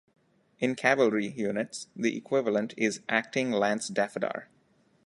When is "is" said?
2.75-3.01